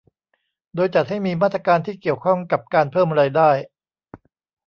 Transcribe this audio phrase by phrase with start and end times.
[0.75, 3.49] โดยจัดให้มีมาตรการที่เกี่ยวข้องกับการเพิ่มรายได้